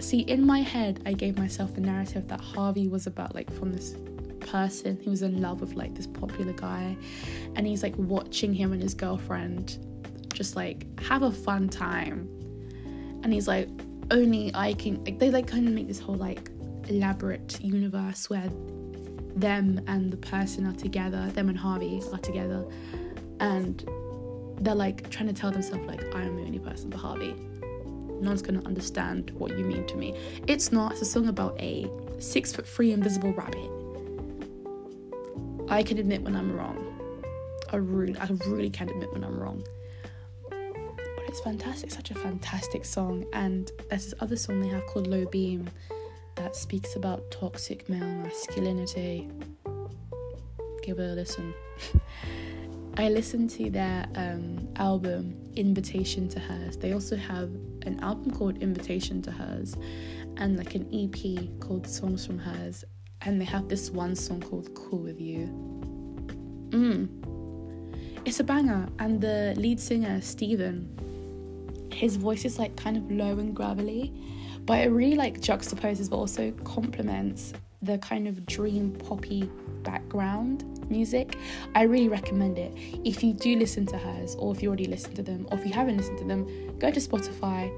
[0.00, 3.72] See, in my head, I gave myself the narrative that Harvey was about, like, from
[3.72, 3.94] this
[4.40, 5.00] person.
[5.02, 6.94] who was in love with, like, this popular guy,
[7.56, 9.78] and he's, like, watching him and his girlfriend
[10.34, 12.28] just, like, have a fun time.
[13.22, 13.70] And he's like,
[14.10, 16.50] only I can, like, they, like, kind of make this whole, like,
[16.88, 18.50] elaborate universe where
[19.36, 22.62] them and the person are together, them and Harvey are together,
[23.44, 23.84] and
[24.60, 27.34] they're, like, trying to tell themselves, like, I am the only person for Harvey
[28.20, 30.14] no one's gonna understand what you mean to me.
[30.46, 33.70] It's not, it's a song about a six foot three invisible rabbit.
[35.68, 36.80] I can admit when I'm wrong.
[37.70, 39.62] I really, I really can admit when I'm wrong.
[40.48, 43.24] But it's fantastic, such a fantastic song.
[43.32, 45.68] And there's this other song they have called Low Beam
[46.36, 49.28] that speaks about toxic male masculinity.
[50.82, 51.54] Give it a listen.
[52.96, 56.76] I listened to their um, album Invitation to Her's.
[56.76, 57.50] They also have
[57.82, 59.76] an album called Invitation to Her's
[60.36, 62.84] and like an EP called Songs from Her's.
[63.22, 65.46] And they have this one song called Cool with You.
[66.70, 67.08] Mm.
[68.24, 68.88] It's a banger.
[69.00, 70.88] And the lead singer, Stephen,
[71.92, 74.12] his voice is like kind of low and gravelly,
[74.66, 79.50] but it really like juxtaposes but also complements the kind of dream poppy
[79.82, 81.36] background music,
[81.74, 82.72] I really recommend it.
[83.04, 85.66] If you do listen to Her's, or if you already listened to them, or if
[85.66, 86.46] you haven't listened to them,
[86.78, 87.70] go to Spotify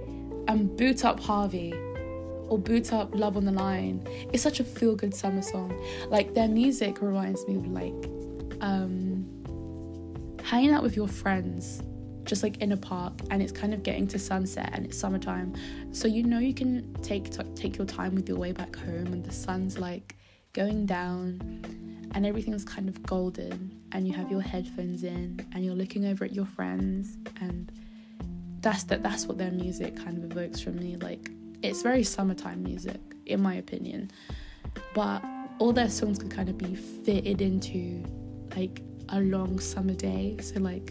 [0.49, 1.73] and boot up Harvey
[2.49, 4.07] or boot up Love on the Line.
[4.33, 5.79] It's such a feel good summer song.
[6.09, 8.11] Like their music reminds me of like
[8.61, 9.27] um,
[10.43, 11.83] hanging out with your friends
[12.25, 15.55] just like in a park and it's kind of getting to sunset and it's summertime
[15.93, 19.07] so you know you can take t- take your time with your way back home
[19.13, 20.17] and the sun's like
[20.57, 21.39] going down
[22.15, 26.25] and everything's kind of golden and you have your headphones in and you're looking over
[26.25, 27.71] at your friends and
[28.63, 30.97] that's that that's what their music kind of evokes from me.
[30.97, 31.31] Like
[31.63, 34.11] it's very summertime music in my opinion.
[34.95, 35.23] But
[35.59, 38.03] all their songs can kind of be fitted into
[38.57, 40.39] like a long summer day.
[40.41, 40.91] So like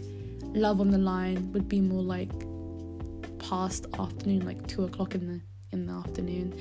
[0.54, 2.30] love on the line would be more like
[3.40, 5.40] past afternoon like two o'clock in the
[5.72, 6.52] in the afternoon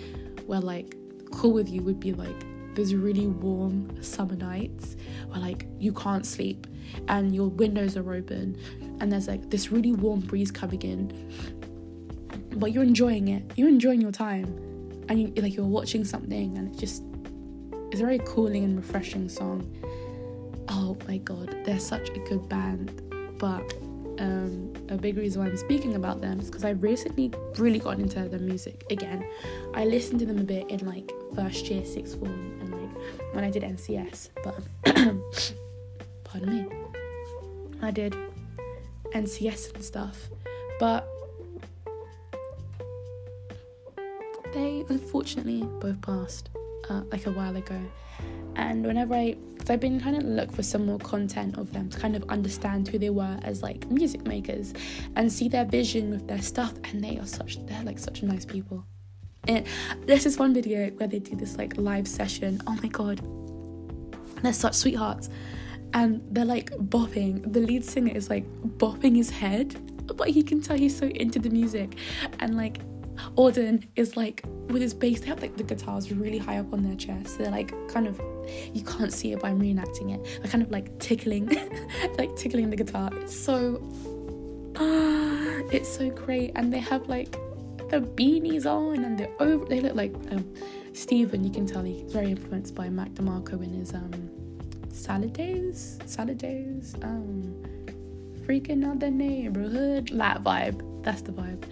[0.48, 0.96] where like
[1.32, 2.44] cool with you would be like
[2.76, 4.96] those really warm summer nights
[5.28, 6.68] where like you can't sleep
[7.08, 8.58] and your windows are open
[9.00, 11.32] and there's like this really warm breeze coming in
[12.56, 13.44] but you're enjoying it.
[13.56, 14.46] You're enjoying your time
[15.10, 17.04] and you like you're watching something and it just
[17.92, 19.70] it's a very cooling and refreshing song.
[20.70, 23.02] Oh my god they're such a good band
[23.38, 23.74] but
[24.20, 28.00] um, a big reason why I'm speaking about them is because I recently really got
[28.00, 29.28] into their music again.
[29.74, 33.44] I listened to them a bit in like first year, sixth form, and like when
[33.44, 34.60] I did NCS, but
[36.24, 36.68] pardon me,
[37.82, 38.16] I did
[39.14, 40.30] NCS and stuff,
[40.80, 41.08] but
[44.54, 46.50] they unfortunately both passed
[46.90, 47.80] uh, like a while ago.
[48.56, 51.90] And whenever I, because I've been trying to look for some more content of them
[51.90, 54.76] to kind of understand who they were as like music makers
[55.16, 58.46] and see their vision with their stuff, and they are such, they're like such nice
[58.46, 58.86] people.
[59.48, 59.66] And
[60.06, 62.62] there's this one video where they do this like live session.
[62.68, 63.22] Oh my god,
[64.44, 65.30] they're such sweethearts.
[65.96, 67.52] And they're like bopping.
[67.52, 68.46] The lead singer is like
[68.78, 69.76] bopping his head,
[70.16, 71.98] but he can tell he's so into the music.
[72.40, 72.78] And like
[73.38, 76.84] Audun is like with his bass, they have like the guitars really high up on
[76.84, 77.38] their chest.
[77.38, 78.20] So They're like kind of
[78.74, 80.42] you can't see it, but I'm reenacting it.
[80.42, 81.48] They're kind of like tickling,
[82.18, 83.10] like tickling the guitar.
[83.14, 83.82] It's so
[84.78, 86.52] ah, it's so great.
[86.56, 87.34] And they have like
[87.90, 90.54] the beanies on and they're over they look like um
[90.94, 94.30] Stephen, you can tell he's very influenced by Mac DeMarco in his um
[94.92, 96.00] salad days.
[96.06, 96.96] Salad days.
[97.02, 97.56] Um
[98.46, 100.10] freaking out the neighborhood.
[100.14, 101.04] That vibe.
[101.04, 101.64] That's the vibe.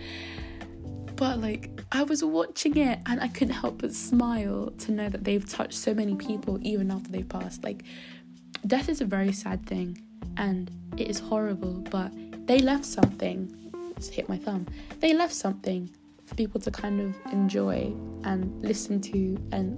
[1.16, 5.24] But like, I was watching it and I couldn't help but smile to know that
[5.24, 7.64] they've touched so many people even after they've passed.
[7.64, 7.84] Like,
[8.66, 10.02] death is a very sad thing
[10.38, 12.12] and it is horrible, but
[12.48, 13.72] they left something.
[13.96, 14.66] Just hit my thumb.
[15.00, 15.90] They left something
[16.26, 17.94] for people to kind of enjoy
[18.24, 19.78] and listen to and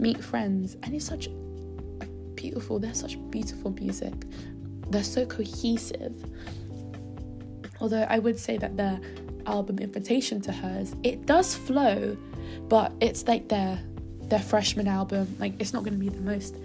[0.00, 0.76] meet friends.
[0.82, 1.28] And it's such
[2.34, 4.14] beautiful, they're such beautiful music.
[4.90, 6.14] They're so cohesive.
[7.80, 9.00] Although I would say that their
[9.46, 12.16] album Invitation to Her's, it does flow,
[12.68, 13.80] but it's like their
[14.22, 15.36] their freshman album.
[15.38, 16.56] Like it's not gonna be the most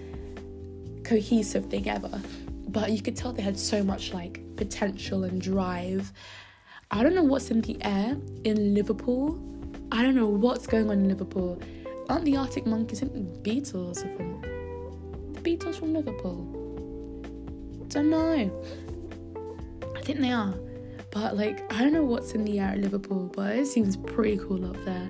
[1.04, 2.22] cohesive thing ever.
[2.68, 6.14] But you could tell they had so much like potential and drive.
[6.92, 9.40] I don't know what's in the air in Liverpool.
[9.92, 11.60] I don't know what's going on in Liverpool.
[12.10, 14.42] Aren't the Arctic Monkeys and the Beatles from
[15.34, 16.38] the Beatles from Liverpool?
[17.88, 18.52] Don't know.
[19.96, 20.54] I think they are.
[21.12, 24.38] But like I don't know what's in the air at Liverpool, but it seems pretty
[24.38, 25.10] cool up there.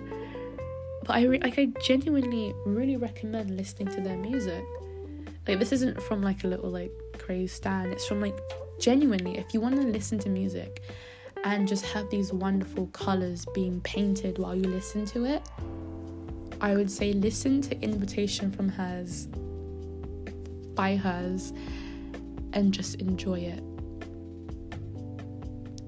[1.06, 4.64] But I re- like I genuinely really recommend listening to their music.
[5.48, 7.92] Like this isn't from like a little like crazy stand.
[7.92, 8.38] It's from like
[8.80, 10.82] genuinely if you want to listen to music
[11.44, 15.42] and just have these wonderful colors being painted while you listen to it.
[16.62, 19.28] I would say listen to Invitation from Her's
[20.76, 21.54] by Her's
[22.54, 23.64] and just enjoy it.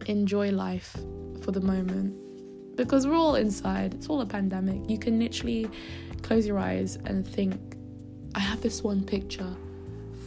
[0.07, 0.95] Enjoy life
[1.41, 2.15] for the moment
[2.75, 3.93] because we're all inside.
[3.93, 4.89] It's all a pandemic.
[4.89, 5.69] You can literally
[6.21, 7.59] close your eyes and think,
[8.35, 9.55] I have this one picture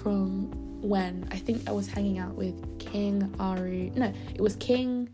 [0.03, 0.51] from
[0.81, 3.93] when I think I was hanging out with King Ari.
[3.97, 5.09] No, it was King.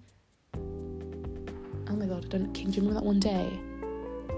[0.54, 2.70] Oh my god, I don't King.
[2.70, 3.48] Do you remember that one day?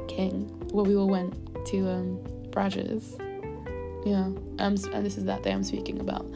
[0.09, 1.35] King, where we all went
[1.66, 2.20] to um.
[4.05, 6.27] Yeah, um, and this is that day I'm speaking about.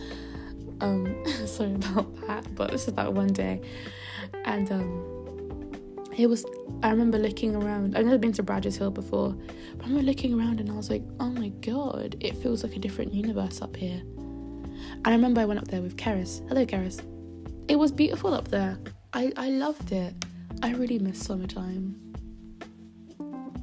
[0.80, 3.60] Um, sorry about that, but this is that one day,
[4.44, 5.16] and um,
[6.16, 6.44] it was.
[6.82, 7.96] I remember looking around.
[7.96, 9.34] I've never been to Bradges Hill before,
[9.76, 12.76] but I remember looking around and I was like, "Oh my god, it feels like
[12.76, 16.46] a different universe up here." And I remember I went up there with Keris.
[16.48, 17.00] Hello, Keris.
[17.68, 18.78] It was beautiful up there.
[19.12, 20.14] I I loved it.
[20.62, 22.00] I really miss summertime.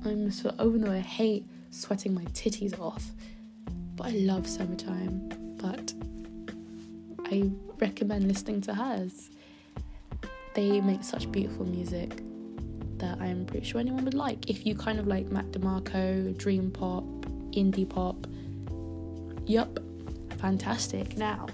[0.05, 3.11] I miss it, even though I hate sweating my titties off,
[3.95, 5.29] but I love summertime.
[5.57, 5.93] But
[7.33, 9.31] I recommend listening to Her's.
[10.53, 12.21] They make such beautiful music
[12.99, 14.51] that I'm pretty sure anyone would like.
[14.51, 17.03] If you kind of like Mac DeMarco, dream pop,
[17.53, 18.27] indie pop,
[19.47, 19.79] yup,
[20.37, 21.17] fantastic.
[21.17, 21.47] Now,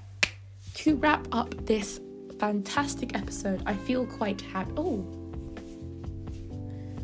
[0.73, 2.01] to wrap up this
[2.39, 4.73] fantastic episode, I feel quite happy.
[4.75, 5.07] Oh,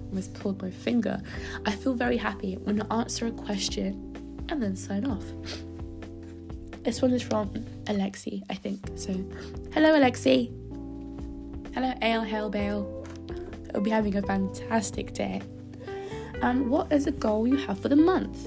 [0.10, 1.22] almost pulled my finger.
[1.66, 5.24] I feel very happy when I answer a question and then sign off.
[6.86, 7.50] This one is from
[7.86, 8.80] Alexi, I think.
[8.94, 9.12] So,
[9.74, 10.52] hello, Alexi.
[11.74, 13.08] Hello, Ale Hail Bale.
[13.74, 15.42] I'll be having a fantastic day.
[16.44, 18.38] And what is a goal you have for the month?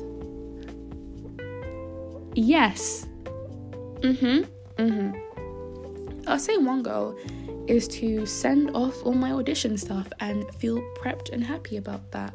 [2.36, 3.08] Yes.
[4.02, 4.82] Mm hmm.
[4.82, 6.28] Mm hmm.
[6.28, 7.18] I'll say one goal
[7.66, 12.32] is to send off all my audition stuff and feel prepped and happy about that.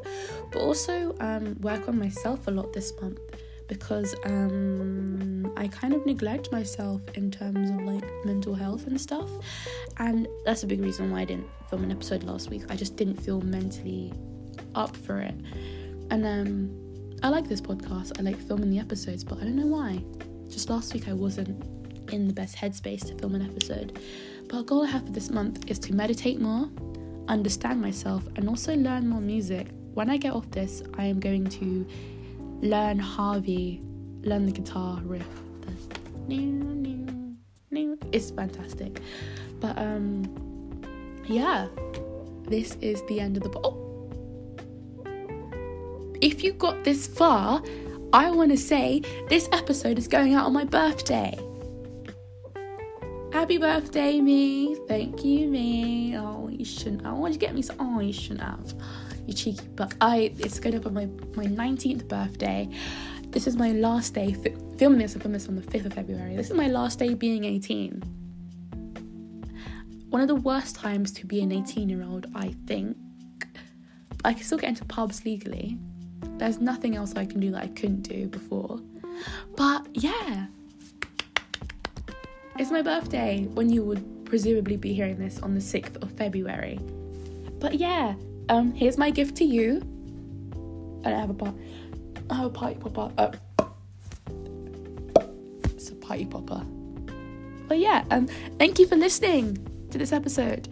[0.51, 3.21] But also um, work on myself a lot this month
[3.67, 9.29] because um, I kind of neglect myself in terms of like mental health and stuff.
[9.97, 12.63] And that's a big reason why I didn't film an episode last week.
[12.69, 14.13] I just didn't feel mentally
[14.75, 15.35] up for it.
[16.09, 19.67] And um, I like this podcast, I like filming the episodes, but I don't know
[19.67, 20.03] why.
[20.49, 21.63] Just last week I wasn't
[22.11, 23.99] in the best headspace to film an episode.
[24.49, 26.69] But a goal I have for this month is to meditate more,
[27.27, 29.67] understand myself, and also learn more music.
[29.93, 31.87] When I get off this, I am going to
[32.63, 33.81] learn Harvey,
[34.21, 35.27] learn the guitar riff.
[38.11, 39.01] It's fantastic.
[39.59, 40.23] But um
[41.25, 41.67] yeah,
[42.43, 43.79] this is the end of the oh.
[46.21, 47.61] If you got this far,
[48.13, 51.37] I want to say this episode is going out on my birthday.
[53.33, 54.75] Happy birthday, me.
[54.87, 56.15] Thank you, me.
[56.17, 57.05] Oh, you shouldn't.
[57.05, 57.75] I want you to get me some.
[57.79, 58.73] Oh, you shouldn't have
[59.27, 59.95] you cheeky buck.
[60.01, 61.05] I it's going up on my
[61.35, 62.69] my 19th birthday.
[63.29, 65.15] This is my last day fi- filming this.
[65.15, 66.35] I filmed this on the 5th of February.
[66.35, 68.01] This is my last day being 18.
[70.09, 72.95] One of the worst times to be an 18 year old, I think.
[74.23, 75.77] I can still get into pubs legally.
[76.37, 78.79] There's nothing else I can do that I couldn't do before.
[79.55, 80.47] But yeah,
[82.57, 86.79] it's my birthday when you would presumably be hearing this on the 6th of February.
[87.59, 88.13] But yeah,
[88.49, 89.81] um, here's my gift to you.
[91.05, 93.11] I don't have a have a party popper.
[93.17, 93.31] Oh.
[95.65, 96.63] It's a party popper.
[97.67, 98.27] but yeah, um,
[98.57, 99.57] thank you for listening
[99.91, 100.67] to this episode.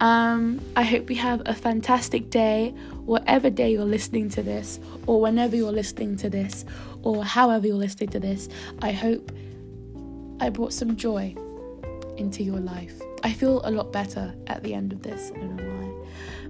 [0.00, 2.70] Um, I hope you have a fantastic day,
[3.04, 6.64] whatever day you're listening to this, or whenever you're listening to this,
[7.02, 8.48] or however you're listening to this.
[8.82, 9.30] I hope
[10.40, 11.34] I brought some joy
[12.16, 13.00] into your life.
[13.22, 15.30] I feel a lot better at the end of this.
[15.34, 15.83] I don't know why.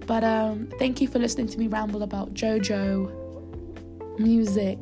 [0.06, 4.78] But um, thank you for listening to me ramble about JoJo, music,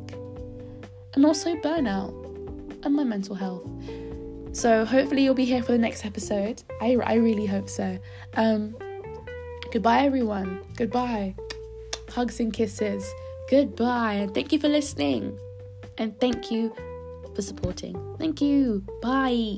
[1.15, 2.13] and also burnout
[2.83, 3.67] and my mental health.
[4.51, 6.61] So hopefully you'll be here for the next episode.
[6.79, 7.97] I, I really hope so.
[8.35, 8.75] Um,
[9.71, 10.61] goodbye, everyone.
[10.75, 11.35] Goodbye.
[12.09, 13.11] Hugs and kisses.
[13.49, 14.13] Goodbye.
[14.13, 15.39] And thank you for listening.
[15.97, 16.73] And thank you
[17.35, 17.95] for supporting.
[18.19, 18.85] Thank you.
[19.01, 19.57] Bye.